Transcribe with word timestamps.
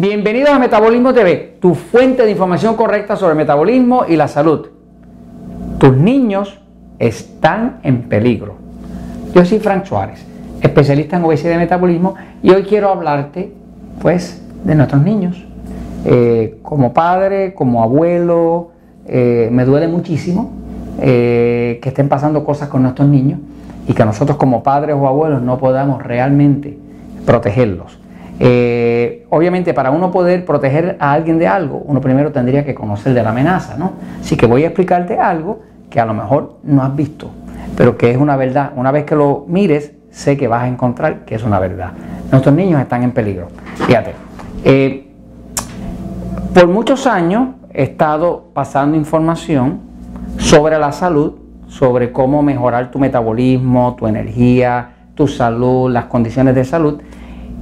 Bienvenidos 0.00 0.48
a 0.48 0.58
Metabolismo 0.58 1.12
TV, 1.12 1.58
tu 1.60 1.74
fuente 1.74 2.24
de 2.24 2.30
información 2.30 2.74
correcta 2.74 3.16
sobre 3.16 3.34
metabolismo 3.34 4.06
y 4.08 4.16
la 4.16 4.28
salud. 4.28 4.68
Tus 5.76 5.94
niños 5.94 6.58
están 6.98 7.80
en 7.82 8.08
peligro. 8.08 8.54
Yo 9.34 9.44
soy 9.44 9.58
Frank 9.58 9.84
Suárez, 9.84 10.24
especialista 10.62 11.18
en 11.18 11.24
obesidad 11.24 11.52
y 11.52 11.58
metabolismo, 11.58 12.14
y 12.42 12.48
hoy 12.48 12.62
quiero 12.62 12.88
hablarte, 12.88 13.52
pues, 14.00 14.42
de 14.64 14.74
nuestros 14.74 15.02
niños. 15.02 15.44
Eh, 16.06 16.60
como 16.62 16.94
padre, 16.94 17.52
como 17.52 17.82
abuelo, 17.82 18.70
eh, 19.06 19.50
me 19.52 19.66
duele 19.66 19.86
muchísimo 19.86 20.50
eh, 20.98 21.78
que 21.82 21.90
estén 21.90 22.08
pasando 22.08 22.42
cosas 22.42 22.70
con 22.70 22.80
nuestros 22.84 23.06
niños 23.06 23.38
y 23.86 23.92
que 23.92 24.06
nosotros 24.06 24.38
como 24.38 24.62
padres 24.62 24.96
o 24.98 25.06
abuelos 25.06 25.42
no 25.42 25.58
podamos 25.58 26.02
realmente 26.02 26.78
protegerlos. 27.26 27.99
Obviamente 29.28 29.74
para 29.74 29.90
uno 29.90 30.10
poder 30.10 30.44
proteger 30.44 30.96
a 30.98 31.12
alguien 31.12 31.38
de 31.38 31.46
algo, 31.46 31.82
uno 31.84 32.00
primero 32.00 32.32
tendría 32.32 32.64
que 32.64 32.74
conocer 32.74 33.12
de 33.14 33.22
la 33.22 33.30
amenaza, 33.30 33.76
¿no? 33.76 33.92
Así 34.20 34.36
que 34.36 34.46
voy 34.46 34.64
a 34.64 34.68
explicarte 34.68 35.18
algo 35.18 35.60
que 35.90 36.00
a 36.00 36.06
lo 36.06 36.14
mejor 36.14 36.58
no 36.62 36.82
has 36.82 36.94
visto, 36.94 37.30
pero 37.76 37.98
que 37.98 38.10
es 38.10 38.16
una 38.16 38.36
verdad. 38.36 38.72
Una 38.76 38.92
vez 38.92 39.04
que 39.04 39.16
lo 39.16 39.44
mires, 39.48 39.92
sé 40.10 40.36
que 40.36 40.48
vas 40.48 40.62
a 40.62 40.68
encontrar 40.68 41.24
que 41.24 41.34
es 41.34 41.42
una 41.42 41.58
verdad. 41.58 41.92
Nuestros 42.30 42.54
niños 42.54 42.80
están 42.80 43.02
en 43.02 43.12
peligro. 43.12 43.48
Fíjate, 43.86 44.12
eh, 44.64 45.08
por 46.54 46.66
muchos 46.68 47.06
años 47.06 47.50
he 47.72 47.82
estado 47.82 48.50
pasando 48.54 48.96
información 48.96 49.80
sobre 50.38 50.78
la 50.78 50.92
salud, 50.92 51.34
sobre 51.68 52.12
cómo 52.12 52.42
mejorar 52.42 52.90
tu 52.90 52.98
metabolismo, 52.98 53.94
tu 53.96 54.06
energía, 54.06 54.90
tu 55.14 55.28
salud, 55.28 55.90
las 55.90 56.06
condiciones 56.06 56.54
de 56.54 56.64
salud. 56.64 57.00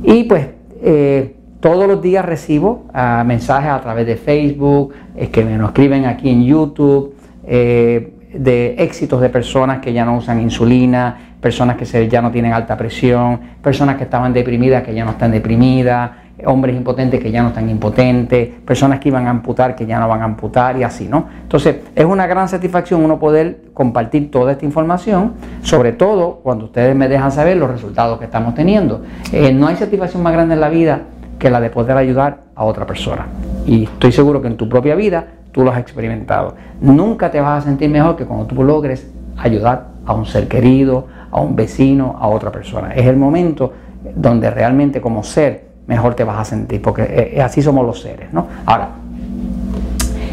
Y 0.03 0.25
pues 0.25 0.58
eh, 0.83 1.35
todos 1.61 1.87
los 1.89 2.01
días 2.01 2.25
recibo 2.25 2.87
ah, 2.95 3.25
mensajes 3.27 3.71
a 3.71 3.81
través 3.81 4.07
de 4.07 4.17
Facebook, 4.17 4.95
es 5.17 5.29
que 5.31 5.45
me 5.45 5.59
lo 5.59 5.67
escriben 5.67 6.07
aquí 6.07 6.31
en 6.31 6.45
YouTube. 6.45 7.15
Eh, 7.47 8.15
de 8.33 8.75
éxitos 8.79 9.21
de 9.21 9.31
personas 9.31 9.79
que 9.79 9.93
ya 9.93 10.05
no 10.05 10.17
usan 10.17 10.41
insulina, 10.41 11.17
personas 11.41 11.77
que 11.77 12.09
ya 12.09 12.21
no 12.21 12.31
tienen 12.31 12.53
alta 12.53 12.77
presión, 12.77 13.41
personas 13.63 13.97
que 13.97 14.05
estaban 14.05 14.33
deprimidas 14.33 14.83
que 14.83 14.95
ya 14.95 15.05
no 15.05 15.13
están 15.13 15.31
deprimidas, 15.31 16.11
hombres 16.47 16.77
impotentes 16.77 17.21
que 17.21 17.31
ya 17.31 17.43
no 17.43 17.49
están 17.49 17.69
impotentes, 17.69 18.49
personas 18.65 19.01
que 19.01 19.09
iban 19.09 19.27
a 19.27 19.31
amputar 19.31 19.75
que 19.75 19.87
ya 19.87 19.99
no 19.99 20.09
van 20.09 20.23
a 20.23 20.25
amputar 20.25 20.77
y 20.77 20.85
así, 20.85 21.09
¿no? 21.09 21.27
Entonces, 21.43 21.77
es 21.95 22.05
una 22.05 22.27
gran 22.27 22.49
satisfacción 22.49 23.05
uno 23.05 23.19
poder 23.19 23.63
compartir 23.75 24.31
toda 24.31 24.53
esta 24.53 24.65
información, 24.65 25.35
sobre 25.63 25.93
todo 25.93 26.41
cuando 26.43 26.67
ustedes 26.67 26.95
me 26.95 27.09
dejan 27.09 27.33
saber 27.33 27.57
los 27.57 27.71
resultados 27.71 28.19
que 28.19 28.27
estamos 28.27 28.55
teniendo. 28.55 29.03
Eh, 29.33 29.53
no 29.53 29.67
hay 29.67 29.77
satisfacción 29.77 30.23
más 30.23 30.33
grande 30.33 30.55
en 30.55 30.61
la 30.61 30.69
vida 30.69 31.03
que 31.39 31.51
la 31.51 31.61
de 31.61 31.71
poder 31.71 31.97
ayudar 31.97 32.39
a 32.55 32.65
otra 32.65 32.87
persona. 32.87 33.27
Y 33.67 33.85
estoy 33.85 34.13
seguro 34.13 34.41
que 34.41 34.49
en 34.49 34.57
tu 34.57 34.69
propia 34.69 34.95
vida 34.95 35.27
tú 35.53 35.63
lo 35.63 35.71
has 35.71 35.79
experimentado. 35.79 36.55
Nunca 36.81 37.31
te 37.31 37.41
vas 37.41 37.63
a 37.63 37.67
sentir 37.67 37.91
mejor 37.91 38.17
que 38.17 38.25
cuando 38.25 38.47
tú 38.47 38.63
logres 38.63 39.11
ayudar 39.37 39.89
a 40.05 40.15
un 40.15 40.27
ser 40.27 40.49
querido, 40.49 41.07
a 41.31 41.41
un 41.41 41.55
vecino, 41.55 42.17
a 42.19 42.29
otra 42.29 42.51
persona. 42.51 42.95
Es 42.95 43.07
el 43.07 43.17
momento 43.17 43.73
donde 44.15 44.51
realmente 44.51 45.01
como 45.01 45.23
ser 45.23 45.68
mejor 45.89 46.15
te 46.15 46.23
vas 46.23 46.39
a 46.39 46.45
sentir, 46.45 46.81
porque 46.81 47.03
eh, 47.03 47.33
eh, 47.35 47.43
así 47.43 47.61
somos 47.61 47.85
los 47.85 48.01
seres. 48.01 48.33
¿no? 48.33 48.47
Ahora, 48.65 48.91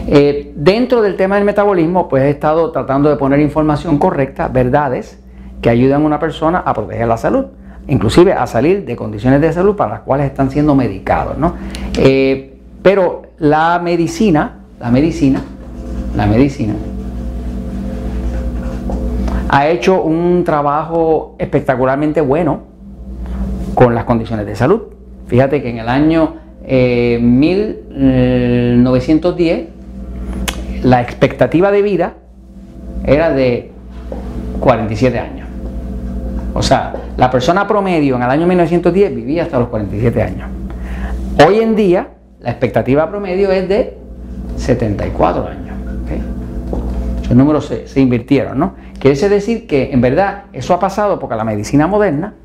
eh, 0.08 0.54
dentro 0.56 1.02
del 1.02 1.16
tema 1.16 1.38
del 1.38 1.46
metabolismo, 1.46 2.08
pues 2.08 2.24
he 2.24 2.30
estado 2.30 2.72
tratando 2.72 3.10
de 3.10 3.16
poner 3.16 3.40
información 3.40 3.98
correcta, 3.98 4.48
verdades, 4.48 5.20
que 5.62 5.70
ayudan 5.70 6.04
a 6.04 6.06
una 6.06 6.20
persona 6.20 6.60
a 6.60 6.74
proteger 6.76 7.08
la 7.08 7.18
salud, 7.18 7.46
inclusive 7.88 8.34
a 8.34 8.46
salir 8.46 8.86
de 8.86 8.96
condiciones 8.96 9.42
de 9.42 9.52
salud 9.52 9.76
para 9.76 9.94
las 9.94 10.00
cuales 10.02 10.28
están 10.28 10.52
siendo 10.52 10.76
medicados. 10.76 11.38
¿no? 11.38 11.56
pero 12.84 13.24
la 13.40 13.80
medicina 13.84 14.60
la 14.80 14.92
medicina, 14.92 15.42
la 16.16 16.28
medicina, 16.28 16.74
ha 19.50 19.68
hecho 19.68 20.04
un 20.04 20.44
trabajo 20.44 21.36
espectacularmente 21.40 22.20
bueno 22.22 22.60
con 23.74 23.96
las 23.96 24.04
condiciones 24.04 24.46
de 24.46 24.56
salud. 24.56 24.82
Fíjate 25.28 25.62
que 25.62 25.70
en 25.70 25.80
el 25.80 25.90
año 25.90 26.36
1910 26.68 29.58
eh, 29.58 29.70
la 30.84 31.02
expectativa 31.02 31.72
de 31.72 31.82
vida 31.82 32.14
era 33.06 33.32
de 33.32 33.72
47 34.60 35.20
años. 35.20 35.48
O 36.54 36.62
sea, 36.62 36.94
la 37.18 37.30
persona 37.30 37.68
promedio 37.68 38.16
en 38.16 38.24
el 38.24 38.30
año 38.30 38.48
1910 38.48 39.16
vivía 39.16 39.44
hasta 39.44 39.60
los 39.60 39.68
47 39.68 40.22
años. 40.22 40.50
Hoy 41.46 41.60
en 41.60 41.76
día 41.76 42.12
la 42.40 42.52
expectativa 42.52 43.10
promedio 43.10 43.52
es 43.52 43.68
de 43.68 43.98
74 44.58 45.48
años. 45.48 45.66
Esos 47.24 47.36
números 47.36 47.74
se, 47.86 48.00
invirtieron, 48.00 48.60
¿no? 48.60 48.76
Quiere 49.00 49.30
decir 49.30 49.66
que 49.66 49.92
en 49.92 50.00
verdad 50.00 50.44
eso 50.54 50.76
ha 50.76 50.80
pasado 50.80 51.20
porque 51.20 51.36
la 51.36 51.44
medicina 51.44 51.88
moderna, 51.88 52.36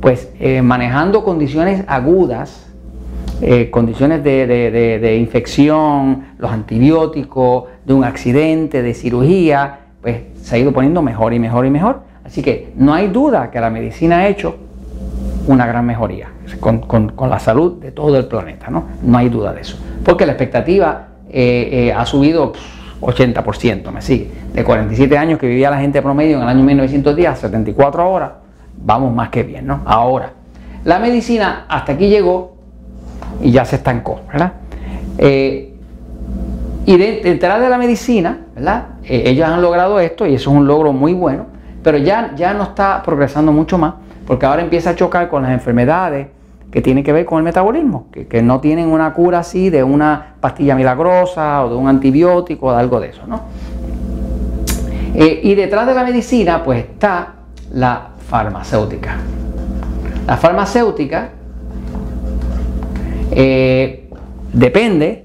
pues 0.00 0.30
eh, 0.38 0.62
manejando 0.62 1.24
condiciones 1.24 1.84
agudas, 1.86 2.66
eh, 3.40 3.70
condiciones 3.70 4.22
de, 4.22 5.16
infección, 5.18 6.26
los 6.38 6.50
antibióticos, 6.50 7.64
de 7.84 7.94
un 7.94 8.04
accidente, 8.04 8.82
de 8.82 8.94
cirugía, 8.94 9.80
pues 10.02 10.22
se 10.42 10.56
ha 10.56 10.58
ido 10.58 10.72
poniendo 10.72 11.02
mejor 11.02 11.32
y 11.34 11.38
mejor 11.38 11.66
y 11.66 11.70
mejor. 11.70 12.02
Así 12.24 12.42
que 12.42 12.72
no 12.76 12.94
hay 12.94 13.08
duda 13.08 13.50
que 13.50 13.60
la 13.60 13.70
medicina 13.70 14.18
ha 14.18 14.28
hecho 14.28 14.56
una 15.46 15.66
gran 15.66 15.84
mejoría 15.84 16.30
con, 16.60 17.12
la 17.28 17.38
salud 17.38 17.80
de 17.80 17.90
todo 17.92 18.16
el 18.16 18.26
planeta, 18.26 18.70
¿no? 18.70 18.84
No 19.02 19.18
hay 19.18 19.28
duda 19.28 19.52
de 19.52 19.60
eso. 19.60 19.78
Porque 20.04 20.24
la 20.24 20.32
expectativa 20.32 21.08
eh, 21.28 21.92
ha 21.94 22.06
subido 22.06 22.52
80%, 23.00 23.90
me 23.90 24.00
sigue. 24.00 24.30
De 24.52 24.64
47 24.64 25.18
años 25.18 25.38
que 25.38 25.46
vivía 25.46 25.70
la 25.70 25.78
gente 25.78 26.00
promedio 26.00 26.36
en 26.36 26.42
el 26.42 26.48
año 26.48 26.62
1910 26.62 27.28
a 27.28 27.36
74 27.36 28.02
ahora, 28.02 28.43
vamos 28.78 29.14
más 29.14 29.30
que 29.30 29.42
bien, 29.42 29.66
¿no? 29.66 29.82
Ahora, 29.84 30.32
la 30.84 30.98
medicina 30.98 31.66
hasta 31.68 31.92
aquí 31.92 32.08
llegó 32.08 32.56
y 33.42 33.50
ya 33.50 33.64
se 33.64 33.76
estancó, 33.76 34.20
¿verdad? 34.30 34.52
Eh, 35.18 35.74
y 36.86 36.96
detrás 36.96 37.60
de 37.60 37.68
la 37.68 37.78
medicina, 37.78 38.40
¿verdad? 38.54 38.86
ellos 39.04 39.48
han 39.48 39.62
logrado 39.62 40.00
esto 40.00 40.26
y 40.26 40.34
eso 40.34 40.50
es 40.50 40.56
un 40.56 40.66
logro 40.66 40.92
muy 40.92 41.14
bueno, 41.14 41.46
pero 41.82 41.98
ya, 41.98 42.34
ya 42.36 42.52
no 42.52 42.64
está 42.64 43.02
progresando 43.02 43.52
mucho 43.52 43.78
más, 43.78 43.94
porque 44.26 44.44
ahora 44.44 44.62
empieza 44.62 44.90
a 44.90 44.94
chocar 44.94 45.28
con 45.28 45.42
las 45.42 45.52
enfermedades, 45.52 46.28
que 46.74 46.82
tiene 46.82 47.04
que 47.04 47.12
ver 47.12 47.24
con 47.24 47.38
el 47.38 47.44
metabolismo, 47.44 48.08
que, 48.10 48.42
no 48.42 48.58
tienen 48.58 48.88
una 48.88 49.12
cura 49.12 49.38
así 49.38 49.70
de 49.70 49.84
una 49.84 50.34
pastilla 50.40 50.74
milagrosa 50.74 51.64
o 51.64 51.68
de 51.68 51.76
un 51.76 51.86
antibiótico 51.86 52.66
o 52.66 52.72
de 52.72 52.80
algo 52.80 52.98
de 52.98 53.10
eso. 53.10 53.22
¿no? 53.28 53.42
Eh, 55.14 55.40
y 55.44 55.54
detrás 55.54 55.86
de 55.86 55.94
la 55.94 56.02
medicina 56.02 56.64
pues 56.64 56.80
está 56.80 57.34
la 57.72 58.08
farmacéutica. 58.28 59.16
La 60.26 60.36
farmacéutica 60.36 61.30
eh, 63.30 64.08
depende 64.52 65.24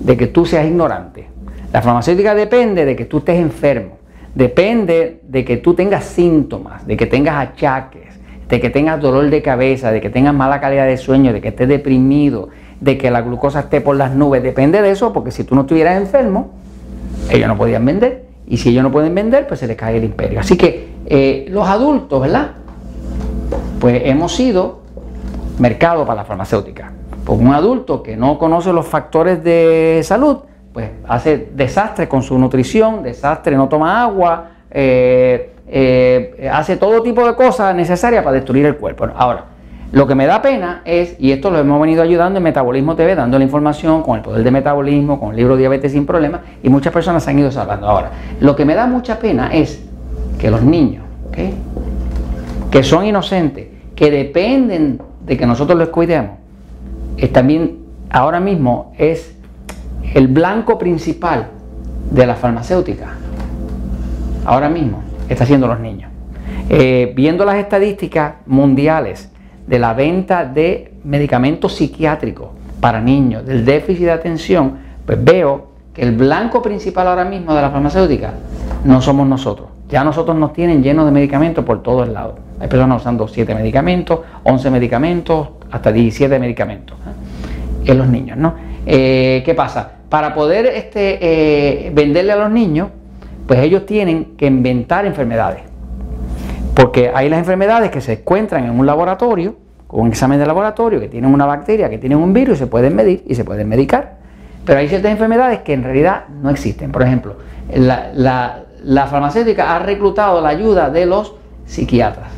de 0.00 0.16
que 0.16 0.26
tú 0.28 0.46
seas 0.46 0.66
ignorante. 0.66 1.28
La 1.72 1.82
farmacéutica 1.82 2.34
depende 2.34 2.84
de 2.84 2.96
que 2.96 3.04
tú 3.04 3.18
estés 3.18 3.38
enfermo. 3.38 3.98
Depende 4.34 5.20
de 5.28 5.44
que 5.44 5.58
tú 5.58 5.74
tengas 5.74 6.04
síntomas, 6.04 6.86
de 6.86 6.96
que 6.96 7.06
tengas 7.06 7.36
achaques 7.36 8.04
de 8.48 8.60
que 8.60 8.70
tengas 8.70 9.00
dolor 9.00 9.30
de 9.30 9.42
cabeza, 9.42 9.90
de 9.90 10.00
que 10.00 10.10
tengas 10.10 10.34
mala 10.34 10.60
calidad 10.60 10.86
de 10.86 10.96
sueño, 10.96 11.32
de 11.32 11.40
que 11.40 11.48
estés 11.48 11.68
deprimido, 11.68 12.50
de 12.80 12.98
que 12.98 13.10
la 13.10 13.22
glucosa 13.22 13.60
esté 13.60 13.80
por 13.80 13.96
las 13.96 14.14
nubes, 14.14 14.42
depende 14.42 14.82
de 14.82 14.90
eso, 14.90 15.12
porque 15.12 15.30
si 15.30 15.44
tú 15.44 15.54
no 15.54 15.62
estuvieras 15.62 16.00
enfermo, 16.00 16.52
ellos 17.30 17.48
no 17.48 17.56
podían 17.56 17.84
vender. 17.84 18.24
Y 18.46 18.58
si 18.58 18.70
ellos 18.70 18.82
no 18.82 18.92
pueden 18.92 19.14
vender, 19.14 19.46
pues 19.46 19.60
se 19.60 19.66
les 19.66 19.76
cae 19.76 19.96
el 19.96 20.04
imperio. 20.04 20.40
Así 20.40 20.56
que 20.56 20.88
eh, 21.06 21.46
los 21.50 21.68
adultos, 21.68 22.20
¿verdad? 22.20 22.52
Pues 23.80 24.02
hemos 24.04 24.34
sido 24.34 24.80
mercado 25.58 26.04
para 26.04 26.16
la 26.16 26.24
farmacéutica. 26.24 26.92
Porque 27.24 27.44
un 27.44 27.54
adulto 27.54 28.02
que 28.02 28.16
no 28.16 28.38
conoce 28.38 28.72
los 28.72 28.86
factores 28.86 29.42
de 29.42 30.00
salud, 30.04 30.38
pues 30.72 30.90
hace 31.08 31.50
desastre 31.54 32.08
con 32.08 32.22
su 32.22 32.38
nutrición, 32.38 33.02
desastre, 33.02 33.56
no 33.56 33.68
toma 33.68 34.02
agua, 34.02 34.48
eh, 34.70 35.52
eh, 35.66 36.50
hace 36.52 36.76
todo 36.76 37.02
tipo 37.02 37.26
de 37.26 37.34
cosas 37.34 37.74
necesarias 37.74 38.22
para 38.22 38.34
destruir 38.34 38.66
el 38.66 38.76
cuerpo. 38.76 39.06
Ahora, 39.16 39.46
lo 39.92 40.06
que 40.06 40.14
me 40.16 40.26
da 40.26 40.42
pena 40.42 40.82
es, 40.84 41.14
y 41.20 41.30
esto 41.30 41.50
lo 41.50 41.58
hemos 41.60 41.80
venido 41.80 42.02
ayudando 42.02 42.38
en 42.38 42.42
Metabolismo 42.42 42.96
TV, 42.96 43.14
dando 43.14 43.38
la 43.38 43.44
información 43.44 44.02
con 44.02 44.16
el 44.16 44.22
poder 44.22 44.42
de 44.42 44.50
metabolismo, 44.50 45.20
con 45.20 45.30
el 45.30 45.36
libro 45.36 45.56
Diabetes 45.56 45.92
sin 45.92 46.04
Problemas, 46.04 46.40
y 46.62 46.68
muchas 46.68 46.92
personas 46.92 47.22
se 47.22 47.30
han 47.30 47.38
ido 47.38 47.52
salvando. 47.52 47.88
Ahora, 47.88 48.10
lo 48.40 48.56
que 48.56 48.64
me 48.64 48.74
da 48.74 48.88
mucha 48.88 49.20
pena 49.20 49.50
es 49.52 49.83
que 50.38 50.50
los 50.50 50.62
niños, 50.62 51.04
que 52.70 52.82
son 52.82 53.06
inocentes, 53.06 53.68
que 53.94 54.10
dependen 54.10 55.00
de 55.24 55.36
que 55.36 55.46
nosotros 55.46 55.78
los 55.78 55.88
cuidemos, 55.88 56.32
también 57.32 57.78
ahora 58.10 58.40
mismo 58.40 58.92
es 58.98 59.34
el 60.14 60.28
blanco 60.28 60.78
principal 60.78 61.48
de 62.10 62.26
la 62.26 62.34
farmacéutica. 62.34 63.14
Ahora 64.44 64.68
mismo 64.68 65.02
está 65.28 65.44
haciendo 65.44 65.66
los 65.66 65.80
niños. 65.80 66.10
Eh, 66.68 67.12
viendo 67.16 67.44
las 67.44 67.56
estadísticas 67.56 68.34
mundiales 68.46 69.30
de 69.66 69.78
la 69.78 69.94
venta 69.94 70.44
de 70.44 70.94
medicamentos 71.04 71.74
psiquiátricos 71.74 72.48
para 72.80 73.00
niños 73.00 73.44
del 73.46 73.64
déficit 73.64 74.04
de 74.04 74.12
atención, 74.12 74.78
pues 75.06 75.22
veo 75.22 75.68
que 75.92 76.02
el 76.02 76.12
blanco 76.16 76.62
principal 76.62 77.08
ahora 77.08 77.24
mismo 77.24 77.54
de 77.54 77.62
la 77.62 77.70
farmacéutica 77.70 78.34
no 78.84 79.00
somos 79.00 79.26
nosotros. 79.26 79.68
Ya 79.94 80.02
nosotros 80.02 80.36
nos 80.36 80.52
tienen 80.52 80.82
llenos 80.82 81.06
de 81.06 81.12
medicamentos 81.12 81.64
por 81.64 81.80
todos 81.80 82.08
lados. 82.08 82.34
Hay 82.58 82.66
personas 82.66 83.00
usando 83.00 83.28
7 83.28 83.54
medicamentos, 83.54 84.22
11 84.42 84.70
medicamentos, 84.72 85.50
hasta 85.70 85.92
17 85.92 86.36
medicamentos. 86.40 86.98
¿eh? 86.98 87.92
En 87.92 87.98
los 87.98 88.08
niños, 88.08 88.36
¿no? 88.36 88.54
Eh, 88.86 89.44
¿Qué 89.46 89.54
pasa? 89.54 89.92
Para 90.08 90.34
poder 90.34 90.66
este, 90.66 91.18
eh, 91.86 91.92
venderle 91.94 92.32
a 92.32 92.36
los 92.38 92.50
niños, 92.50 92.88
pues 93.46 93.60
ellos 93.60 93.86
tienen 93.86 94.34
que 94.36 94.46
inventar 94.46 95.06
enfermedades. 95.06 95.60
Porque 96.74 97.12
hay 97.14 97.28
las 97.28 97.38
enfermedades 97.38 97.92
que 97.92 98.00
se 98.00 98.14
encuentran 98.14 98.64
en 98.64 98.72
un 98.72 98.86
laboratorio, 98.86 99.54
con 99.86 100.00
un 100.00 100.08
examen 100.08 100.40
de 100.40 100.46
laboratorio, 100.46 100.98
que 100.98 101.06
tienen 101.06 101.32
una 101.32 101.46
bacteria, 101.46 101.88
que 101.88 101.98
tienen 101.98 102.18
un 102.18 102.32
virus, 102.32 102.58
se 102.58 102.66
pueden 102.66 102.96
medir 102.96 103.22
y 103.28 103.36
se 103.36 103.44
pueden 103.44 103.68
medicar. 103.68 104.16
Pero 104.64 104.80
hay 104.80 104.88
ciertas 104.88 105.12
enfermedades 105.12 105.60
que 105.60 105.72
en 105.72 105.84
realidad 105.84 106.24
no 106.42 106.50
existen. 106.50 106.90
Por 106.90 107.04
ejemplo, 107.04 107.36
la, 107.72 108.64
farmacéutica 109.06 109.74
ha 109.74 109.78
reclutado 109.78 110.40
la 110.40 110.50
ayuda 110.50 110.90
de 110.90 111.06
los 111.06 111.34
psiquiatras. 111.66 112.28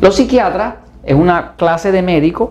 Los 0.00 0.16
psiquiatras 0.16 0.74
es 1.04 1.14
una 1.14 1.56
clase 1.56 1.92
de 1.92 2.02
médicos 2.02 2.50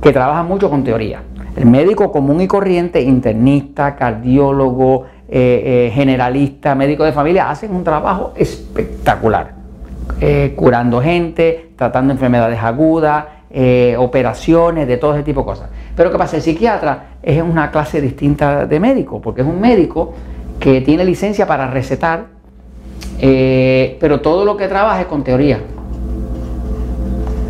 que 0.00 0.12
trabaja 0.12 0.42
mucho 0.42 0.70
con 0.70 0.84
teoría. 0.84 1.22
El 1.56 1.66
médico 1.66 2.12
común 2.12 2.40
y 2.40 2.46
corriente, 2.46 3.02
internista, 3.02 3.96
cardiólogo, 3.96 5.04
eh, 5.28 5.88
eh, 5.88 5.90
generalista, 5.92 6.74
médico 6.74 7.04
de 7.04 7.12
familia, 7.12 7.50
hacen 7.50 7.74
un 7.74 7.84
trabajo 7.84 8.32
espectacular, 8.36 9.52
eh, 10.20 10.54
curando 10.56 11.02
gente, 11.02 11.72
tratando 11.76 12.12
enfermedades 12.12 12.58
agudas, 12.62 13.24
operaciones, 13.96 14.86
de 14.86 14.98
todo 14.98 15.14
ese 15.14 15.22
tipo 15.22 15.40
de 15.40 15.46
cosas. 15.46 15.70
Pero 15.96 16.12
¿qué 16.12 16.18
pasa? 16.18 16.36
El 16.36 16.42
psiquiatra 16.42 17.16
es 17.22 17.42
una 17.42 17.70
clase 17.70 18.00
distinta 18.00 18.66
de 18.66 18.78
médico, 18.78 19.20
porque 19.20 19.40
es 19.40 19.46
un 19.46 19.60
médico 19.60 20.14
que 20.60 20.80
tiene 20.80 21.04
licencia 21.04 21.46
para 21.46 21.70
recetar, 21.70 22.26
pero 23.20 24.20
todo 24.20 24.44
lo 24.44 24.56
que 24.56 24.68
trabaja 24.68 25.00
es 25.00 25.06
con 25.06 25.24
teoría. 25.24 25.60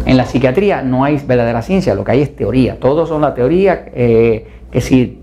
En 0.06 0.16
la 0.16 0.24
psiquiatría 0.24 0.82
no 0.82 1.04
hay 1.04 1.20
verdadera 1.26 1.62
ciencia, 1.62 1.94
lo 1.94 2.04
que 2.04 2.12
hay 2.12 2.22
es 2.22 2.34
teoría. 2.34 2.78
Todos 2.78 3.08
son 3.08 3.20
la 3.22 3.34
teoría, 3.34 3.86
que 3.86 4.80
si 4.80 5.20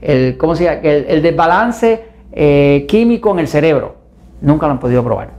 el, 0.00 0.36
¿cómo 0.36 0.54
se 0.54 0.68
el, 0.82 1.22
desbalance 1.22 2.04
eh, 2.38 2.84
químico 2.86 3.30
en 3.30 3.38
el 3.38 3.48
cerebro. 3.48 3.96
Nunca 4.42 4.66
lo 4.66 4.72
han 4.72 4.78
podido 4.78 5.02
probar. 5.02 5.30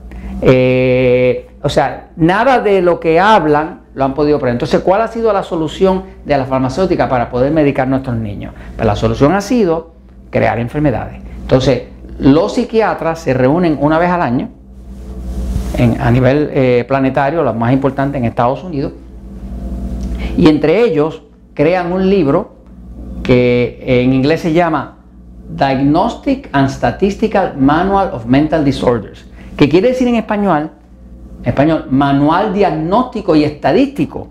Eh, 0.41 1.47
o 1.62 1.69
sea, 1.69 2.09
nada 2.15 2.59
de 2.59 2.81
lo 2.81 3.00
que 3.00 3.19
hablan 3.19 3.81
lo 3.94 4.03
han 4.03 4.15
podido 4.15 4.39
probar. 4.39 4.53
Entonces, 4.53 4.81
¿cuál 4.81 5.01
ha 5.01 5.07
sido 5.07 5.31
la 5.31 5.44
solución 5.44 6.06
de 6.25 6.35
la 6.35 6.45
farmacéutica 6.45 7.07
para 7.07 7.29
poder 7.29 7.51
medicar 7.51 7.85
a 7.85 7.91
nuestros 7.91 8.15
niños? 8.15 8.56
Pues 8.75 8.88
la 8.88 8.95
solución 8.95 9.33
ha 9.33 9.41
sido 9.41 9.91
crear 10.31 10.57
enfermedades. 10.57 11.21
Entonces, 11.47 11.83
los 12.19 12.55
psiquiatras 12.55 13.19
se 13.19 13.33
reúnen 13.33 13.77
una 13.79 13.97
vez 13.97 14.09
al 14.09 14.21
año 14.21 14.49
a 15.97 16.11
nivel 16.11 16.49
eh, 16.51 16.83
planetario, 16.85 17.41
los 17.41 17.55
más 17.55 17.71
importantes 17.71 18.19
en 18.19 18.25
Estados 18.25 18.65
Unidos, 18.65 18.91
y 20.35 20.49
entre 20.49 20.83
ellos 20.83 21.23
crean 21.53 21.94
un 21.94 22.09
libro 22.09 22.57
que 23.23 23.81
en 23.81 24.11
inglés 24.11 24.41
se 24.41 24.51
llama 24.51 24.97
Diagnostic 25.49 26.49
and 26.51 26.67
Statistical 26.69 27.55
Manual 27.57 28.09
of 28.11 28.25
Mental 28.25 28.65
Disorders, 28.65 29.25
que 29.55 29.69
quiere 29.69 29.88
decir 29.88 30.09
en 30.09 30.15
español, 30.15 30.71
español, 31.45 31.85
manual 31.89 32.53
diagnóstico 32.53 33.38
y 33.38 33.45
estadístico 33.45 34.27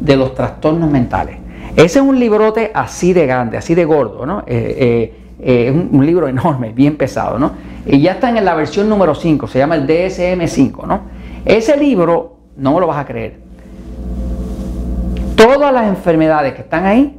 de 0.00 0.16
los 0.16 0.34
trastornos 0.34 0.90
mentales. 0.90 1.45
Ese 1.76 1.98
es 1.98 2.04
un 2.04 2.18
librote 2.18 2.70
así 2.74 3.12
de 3.12 3.26
grande, 3.26 3.58
así 3.58 3.74
de 3.74 3.84
gordo, 3.84 4.24
¿no? 4.24 4.40
Eh, 4.40 4.44
eh, 4.46 5.14
eh, 5.38 5.68
es 5.68 5.92
un, 5.92 6.06
libro 6.06 6.26
enorme, 6.26 6.72
bien 6.72 6.96
pesado, 6.96 7.38
¿no? 7.38 7.52
Y 7.84 8.00
ya 8.00 8.12
está 8.12 8.30
en 8.30 8.42
la 8.42 8.54
versión 8.54 8.88
número 8.88 9.14
5, 9.14 9.46
se 9.46 9.58
llama 9.58 9.74
el 9.74 9.86
DSM-5, 9.86 10.86
¿no? 10.86 11.00
Ese 11.44 11.76
libro, 11.76 12.38
no 12.56 12.72
me 12.72 12.80
lo 12.80 12.86
vas 12.86 12.96
a 12.96 13.04
creer, 13.04 13.40
todas 15.36 15.70
las 15.70 15.86
enfermedades 15.86 16.54
que 16.54 16.62
están 16.62 16.86
ahí 16.86 17.14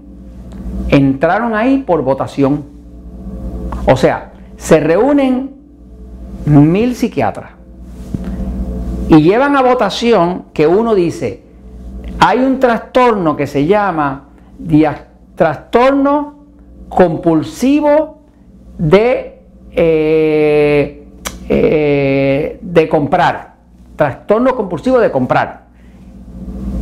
entraron 0.89 1.53
ahí 1.53 1.77
por 1.85 2.01
votación. 2.01 2.63
O 3.85 3.95
sea, 3.95 4.31
se 4.57 4.79
reúnen 4.79 5.51
mil 6.45 6.95
psiquiatras 6.95 7.51
y 9.09 9.21
llevan 9.21 9.55
a 9.55 9.61
votación 9.61 10.45
que 10.51 10.65
uno 10.65 10.95
dice, 10.95 11.43
hay 12.19 12.39
un 12.39 12.59
trastorno 12.59 13.37
que 13.37 13.45
se 13.45 13.67
llama 13.67 14.26
trastorno 15.35 16.45
compulsivo 16.89 18.21
de, 18.77 19.41
eh, 19.71 21.07
eh, 21.49 22.59
de 22.61 22.89
comprar. 22.89 23.55
Trastorno 23.95 24.55
compulsivo 24.55 24.99
de 24.99 25.11
comprar. 25.11 25.67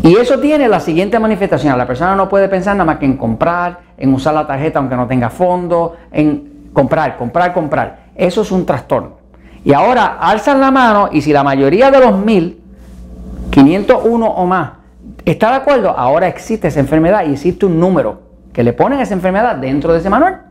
Y 0.03 0.15
eso 0.17 0.39
tiene 0.39 0.67
la 0.67 0.79
siguiente 0.79 1.19
manifestación. 1.19 1.77
La 1.77 1.87
persona 1.87 2.15
no 2.15 2.29
puede 2.29 2.47
pensar 2.47 2.75
nada 2.75 2.85
más 2.85 2.97
que 2.97 3.05
en 3.05 3.17
comprar, 3.17 3.79
en 3.97 4.13
usar 4.13 4.33
la 4.33 4.45
tarjeta 4.45 4.79
aunque 4.79 4.95
no 4.95 5.07
tenga 5.07 5.29
fondo, 5.29 5.95
en 6.11 6.69
comprar, 6.73 7.17
comprar, 7.17 7.53
comprar. 7.53 7.99
Eso 8.15 8.41
es 8.41 8.51
un 8.51 8.65
trastorno. 8.65 9.25
Y 9.63 9.73
ahora 9.73 10.17
alzan 10.19 10.61
la 10.61 10.69
mano 10.69 11.09
y 11.11 11.21
si 11.21 11.33
la 11.33 11.43
mayoría 11.43 11.89
de 11.89 11.99
los 11.99 12.15
mil, 12.17 12.61
501 13.49 14.27
o 14.27 14.45
más, 14.45 14.71
está 15.31 15.49
de 15.49 15.55
acuerdo, 15.55 15.89
ahora 15.89 16.27
existe 16.27 16.67
esa 16.67 16.79
enfermedad 16.79 17.25
y 17.27 17.33
existe 17.33 17.65
un 17.65 17.79
número 17.79 18.21
que 18.53 18.63
le 18.63 18.73
ponen 18.73 18.99
esa 18.99 19.13
enfermedad 19.13 19.55
dentro 19.57 19.93
de 19.93 19.99
ese 19.99 20.09
manual. 20.09 20.43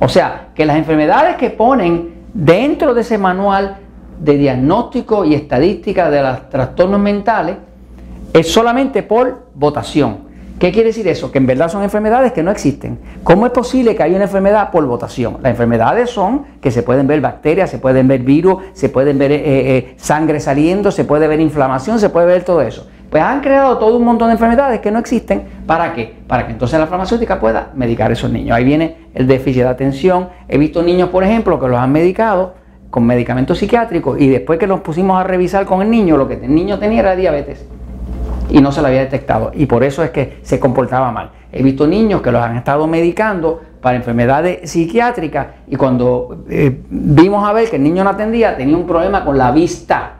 O 0.00 0.08
sea, 0.08 0.48
que 0.54 0.64
las 0.64 0.76
enfermedades 0.76 1.36
que 1.36 1.50
ponen 1.50 2.14
dentro 2.32 2.94
de 2.94 3.02
ese 3.02 3.18
manual 3.18 3.78
de 4.18 4.38
diagnóstico 4.38 5.24
y 5.24 5.34
estadística 5.34 6.10
de 6.10 6.22
los 6.22 6.48
trastornos 6.48 7.00
mentales, 7.00 7.56
es 8.32 8.52
solamente 8.52 9.02
por 9.02 9.46
votación. 9.54 10.24
¿Qué 10.58 10.70
quiere 10.72 10.88
decir 10.88 11.06
eso? 11.08 11.32
Que 11.32 11.38
en 11.38 11.46
verdad 11.46 11.68
son 11.68 11.82
enfermedades 11.82 12.32
que 12.32 12.42
no 12.42 12.50
existen. 12.50 12.98
¿Cómo 13.24 13.46
es 13.46 13.52
posible 13.52 13.94
que 13.96 14.02
haya 14.02 14.14
una 14.14 14.24
enfermedad 14.24 14.70
por 14.70 14.86
votación? 14.86 15.38
Las 15.42 15.50
enfermedades 15.50 16.10
son 16.10 16.44
que 16.60 16.70
se 16.70 16.82
pueden 16.82 17.06
ver 17.06 17.20
bacterias, 17.20 17.70
se 17.70 17.78
pueden 17.78 18.06
ver 18.08 18.20
virus, 18.20 18.62
se 18.72 18.88
pueden 18.88 19.18
ver 19.18 19.32
eh, 19.32 19.42
eh, 19.44 19.94
sangre 19.96 20.40
saliendo, 20.40 20.90
se 20.90 21.04
puede 21.04 21.26
ver 21.26 21.40
inflamación, 21.40 21.98
se 21.98 22.08
puede 22.08 22.26
ver 22.26 22.44
todo 22.44 22.62
eso. 22.62 22.88
Pues 23.14 23.22
han 23.22 23.42
creado 23.42 23.78
todo 23.78 23.96
un 23.96 24.04
montón 24.04 24.26
de 24.26 24.32
enfermedades 24.32 24.80
que 24.80 24.90
no 24.90 24.98
existen. 24.98 25.44
¿Para 25.68 25.92
qué? 25.94 26.16
Para 26.26 26.46
que 26.46 26.52
entonces 26.52 26.80
la 26.80 26.88
farmacéutica 26.88 27.38
pueda 27.38 27.70
medicar 27.76 28.10
a 28.10 28.12
esos 28.12 28.28
niños. 28.28 28.56
Ahí 28.56 28.64
viene 28.64 29.06
el 29.14 29.28
déficit 29.28 29.62
de 29.62 29.68
atención. 29.68 30.30
He 30.48 30.58
visto 30.58 30.82
niños, 30.82 31.10
por 31.10 31.22
ejemplo, 31.22 31.60
que 31.60 31.68
los 31.68 31.78
han 31.78 31.92
medicado 31.92 32.54
con 32.90 33.06
medicamentos 33.06 33.58
psiquiátricos 33.58 34.20
y 34.20 34.26
después 34.26 34.58
que 34.58 34.66
los 34.66 34.80
pusimos 34.80 35.16
a 35.16 35.22
revisar 35.22 35.64
con 35.64 35.80
el 35.80 35.92
niño, 35.92 36.16
lo 36.16 36.26
que 36.26 36.44
el 36.44 36.52
niño 36.52 36.80
tenía 36.80 36.98
era 36.98 37.14
diabetes 37.14 37.64
y 38.50 38.60
no 38.60 38.72
se 38.72 38.80
lo 38.80 38.88
había 38.88 39.02
detectado. 39.02 39.52
Y 39.54 39.66
por 39.66 39.84
eso 39.84 40.02
es 40.02 40.10
que 40.10 40.40
se 40.42 40.58
comportaba 40.58 41.12
mal. 41.12 41.30
He 41.52 41.62
visto 41.62 41.86
niños 41.86 42.20
que 42.20 42.32
los 42.32 42.42
han 42.42 42.56
estado 42.56 42.84
medicando 42.88 43.60
para 43.80 43.94
enfermedades 43.94 44.68
psiquiátricas 44.68 45.46
y 45.68 45.76
cuando 45.76 46.46
eh, 46.50 46.82
vimos 46.90 47.48
a 47.48 47.52
ver 47.52 47.70
que 47.70 47.76
el 47.76 47.84
niño 47.84 48.02
no 48.02 48.10
atendía, 48.10 48.56
tenía 48.56 48.76
un 48.76 48.88
problema 48.88 49.24
con 49.24 49.38
la 49.38 49.52
vista. 49.52 50.14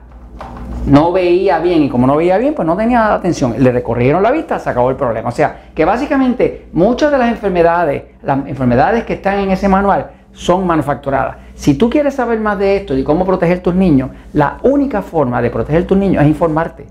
No 0.87 1.13
veía 1.13 1.59
bien 1.61 1.83
y 1.83 1.89
como 1.89 2.07
no 2.07 2.17
veía 2.17 2.37
bien, 2.37 2.55
pues 2.55 2.67
no 2.67 2.77
tenía 2.77 3.15
atención. 3.15 3.55
Le 3.59 3.73
recorrieron 3.73 4.23
la 4.23 4.31
vista, 4.31 4.59
se 4.59 4.69
acabó 4.69 4.91
el 4.91 4.97
problema. 4.97 5.31
O 5.31 5.33
sea, 5.33 5.71
que 5.75 5.85
básicamente 5.85 6.67
muchas 6.73 7.11
de 7.11 7.19
las 7.19 7.31
enfermedades, 7.31 8.03
las 8.23 8.47
enfermedades 8.47 9.05
que 9.05 9.15
están 9.15 9.39
en 9.39 9.51
ese 9.51 9.69
manual, 9.69 10.11
son 10.33 10.67
manufacturadas. 10.67 11.37
Si 11.55 11.75
tú 11.75 11.89
quieres 11.89 12.15
saber 12.15 12.39
más 12.41 12.59
de 12.59 12.77
esto 12.77 12.97
y 12.97 13.05
cómo 13.05 13.25
proteger 13.25 13.61
tus 13.61 13.75
niños, 13.75 14.11
la 14.33 14.59
única 14.63 15.01
forma 15.01 15.41
de 15.41 15.49
proteger 15.49 15.87
tus 15.87 15.97
niños 15.97 16.23
es 16.23 16.29
informarte. 16.29 16.87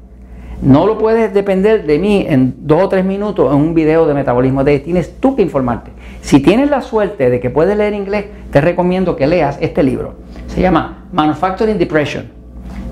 No 0.62 0.88
lo 0.88 0.98
puedes 0.98 1.34
depender 1.34 1.86
de 1.86 2.00
mí 2.00 2.26
en 2.28 2.56
dos 2.60 2.84
o 2.84 2.90
tres 2.90 3.04
minutos 3.04 3.52
en 3.52 3.60
un 3.60 3.74
video 3.74 4.08
de 4.08 4.14
metabolismo 4.14 4.64
de 4.64 4.80
tienes 4.80 5.20
tú 5.20 5.36
que 5.36 5.42
informarte. 5.42 5.92
Si 6.22 6.40
tienes 6.40 6.70
la 6.70 6.82
suerte 6.82 7.30
de 7.30 7.42
que 7.42 7.50
puedes 7.50 7.78
leer 7.78 7.94
inglés, 7.94 8.26
te 8.50 8.62
recomiendo 8.62 9.18
que 9.18 9.28
leas 9.28 9.58
este 9.60 9.84
libro. 9.84 10.16
Se 10.48 10.62
llama 10.62 11.06
Manufacturing 11.12 11.78
Depression: 11.78 12.43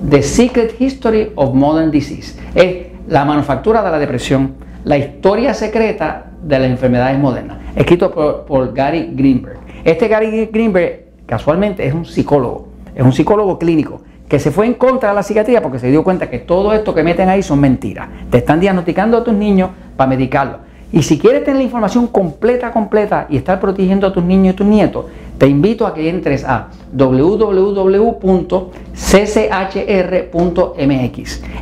The 0.08 0.20
Secret 0.22 0.80
History 0.80 1.30
of 1.36 1.54
Modern 1.54 1.90
Disease. 1.92 2.36
Es 2.54 2.88
la 3.06 3.24
manufactura 3.24 3.84
de 3.84 3.90
la 3.92 3.98
depresión, 4.00 4.54
la 4.84 4.98
historia 4.98 5.54
secreta 5.54 6.32
de 6.42 6.58
las 6.58 6.70
enfermedades 6.70 7.18
modernas. 7.18 7.58
Escrito 7.76 8.10
por, 8.44 8.74
Gary 8.74 9.10
Greenberg. 9.14 9.58
Este 9.84 10.08
Gary 10.08 10.46
Greenberg 10.52 11.04
casualmente 11.24 11.86
es 11.86 11.94
un 11.94 12.04
psicólogo, 12.04 12.68
es 12.94 13.02
un 13.02 13.12
psicólogo 13.12 13.58
clínico 13.58 14.02
que 14.28 14.40
se 14.40 14.50
fue 14.50 14.66
en 14.66 14.74
contra 14.74 15.10
de 15.10 15.14
la 15.14 15.22
psiquiatría 15.22 15.62
porque 15.62 15.78
se 15.78 15.88
dio 15.88 16.02
cuenta 16.02 16.28
que 16.28 16.40
todo 16.40 16.72
esto 16.72 16.94
que 16.94 17.04
meten 17.04 17.28
ahí 17.28 17.42
son 17.42 17.60
mentiras. 17.60 18.08
Te 18.28 18.38
están 18.38 18.58
diagnosticando 18.58 19.18
a 19.18 19.24
tus 19.24 19.34
niños 19.34 19.70
para 19.96 20.08
medicarlos. 20.08 20.56
Y 20.90 21.02
si 21.02 21.18
quieres 21.18 21.44
tener 21.44 21.58
la 21.58 21.62
información 21.62 22.06
completa, 22.06 22.70
completa 22.70 23.26
y 23.30 23.36
estar 23.36 23.60
protegiendo 23.60 24.06
a 24.06 24.12
tus 24.12 24.24
niños 24.24 24.54
y 24.54 24.56
tus 24.56 24.66
nietos, 24.66 25.06
te 25.42 25.48
invito 25.48 25.88
a 25.88 25.92
que 25.92 26.08
entres 26.08 26.44
a 26.44 26.68
www.cchr.mx. 26.92 27.82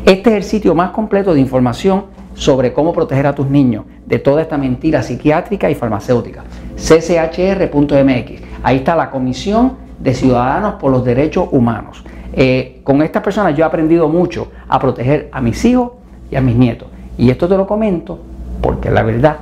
Este 0.05 0.31
es 0.31 0.37
el 0.37 0.43
sitio 0.43 0.75
más 0.75 0.91
completo 0.91 1.33
de 1.33 1.41
información 1.41 2.05
sobre 2.35 2.75
cómo 2.75 2.93
proteger 2.93 3.27
a 3.27 3.35
tus 3.35 3.47
niños 3.47 3.87
de 4.05 4.19
toda 4.19 4.43
esta 4.43 4.59
mentira 4.59 5.03
psiquiátrica 5.03 5.71
y 5.71 5.75
farmacéutica. 5.75 6.45
cchr.mx. 6.77 8.43
Ahí 8.63 8.77
está 8.77 8.95
la 8.95 9.11
Comisión 9.11 9.79
de 9.99 10.13
Ciudadanos 10.13 10.75
por 10.75 10.93
los 10.93 11.03
Derechos 11.03 11.49
Humanos. 11.51 12.05
Eh, 12.35 12.83
con 12.85 13.01
estas 13.01 13.23
personas 13.23 13.57
yo 13.57 13.65
he 13.65 13.67
aprendido 13.67 14.11
mucho 14.11 14.49
a 14.69 14.79
proteger 14.79 15.31
a 15.33 15.41
mis 15.41 15.65
hijos 15.65 15.93
y 16.31 16.37
a 16.37 16.43
mis 16.43 16.55
nietos. 16.55 16.89
Y 17.17 17.31
esto 17.31 17.49
te 17.49 17.57
lo 17.57 17.67
comento 17.67 18.19
porque 18.61 18.91
la 18.91 19.03
verdad 19.03 19.39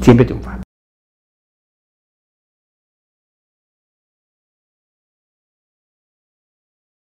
siempre 0.00 0.26
triunfa. 0.26 0.63